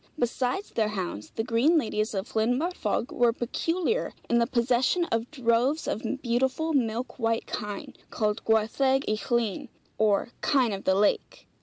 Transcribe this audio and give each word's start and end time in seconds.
Besides 0.17 0.71
their 0.71 0.87
hounds, 0.87 1.29
the 1.35 1.43
green 1.43 1.77
ladies 1.77 2.15
of 2.15 2.29
Llyn 2.33 2.57
Barfog 2.57 3.11
were 3.11 3.31
peculiar 3.31 4.15
in 4.27 4.39
the 4.39 4.47
possession 4.47 5.05
of 5.11 5.29
droves 5.29 5.87
of 5.87 6.01
beautiful 6.23 6.73
milk 6.73 7.19
white 7.19 7.45
kine, 7.45 7.93
called 8.09 8.43
Gwartheg 8.43 9.05
y 9.07 9.13
Llyn, 9.29 9.69
or 9.99 10.29
kine 10.41 10.73
of 10.73 10.85
the 10.85 10.95
lake. 10.95 11.47